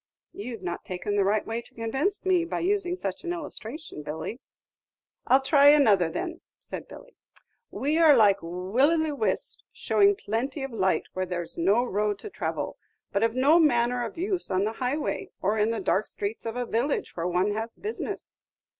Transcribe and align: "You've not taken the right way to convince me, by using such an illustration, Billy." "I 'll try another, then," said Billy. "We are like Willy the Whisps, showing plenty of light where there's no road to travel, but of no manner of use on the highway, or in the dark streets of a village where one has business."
"You've 0.33 0.63
not 0.63 0.83
taken 0.83 1.15
the 1.15 1.23
right 1.23 1.45
way 1.45 1.61
to 1.61 1.75
convince 1.75 2.25
me, 2.25 2.43
by 2.43 2.61
using 2.61 2.95
such 2.95 3.23
an 3.23 3.31
illustration, 3.33 4.01
Billy." 4.01 4.39
"I 5.27 5.35
'll 5.37 5.41
try 5.41 5.67
another, 5.67 6.09
then," 6.09 6.41
said 6.59 6.87
Billy. 6.87 7.15
"We 7.69 7.99
are 7.99 8.17
like 8.17 8.39
Willy 8.41 9.05
the 9.09 9.15
Whisps, 9.15 9.63
showing 9.71 10.15
plenty 10.15 10.63
of 10.63 10.73
light 10.73 11.03
where 11.13 11.27
there's 11.27 11.55
no 11.55 11.83
road 11.83 12.17
to 12.17 12.31
travel, 12.31 12.79
but 13.11 13.21
of 13.21 13.35
no 13.35 13.59
manner 13.59 14.03
of 14.03 14.17
use 14.17 14.49
on 14.49 14.63
the 14.63 14.73
highway, 14.73 15.29
or 15.39 15.59
in 15.59 15.69
the 15.69 15.79
dark 15.79 16.07
streets 16.07 16.47
of 16.47 16.55
a 16.55 16.65
village 16.65 17.15
where 17.15 17.27
one 17.27 17.51
has 17.53 17.73
business." 17.77 18.37